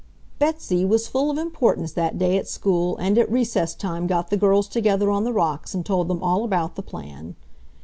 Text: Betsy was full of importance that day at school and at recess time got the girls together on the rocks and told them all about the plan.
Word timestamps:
Betsy 0.39 0.83
was 0.83 1.07
full 1.07 1.29
of 1.29 1.37
importance 1.37 1.91
that 1.91 2.17
day 2.17 2.35
at 2.35 2.47
school 2.47 2.97
and 2.97 3.19
at 3.19 3.31
recess 3.31 3.75
time 3.75 4.07
got 4.07 4.31
the 4.31 4.35
girls 4.35 4.67
together 4.67 5.11
on 5.11 5.25
the 5.25 5.31
rocks 5.31 5.75
and 5.75 5.85
told 5.85 6.07
them 6.07 6.23
all 6.23 6.43
about 6.43 6.73
the 6.73 6.81
plan. 6.81 7.35